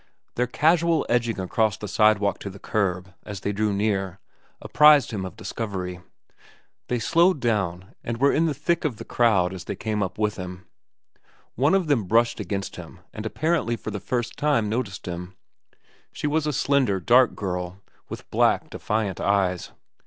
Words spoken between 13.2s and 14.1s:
apparently for the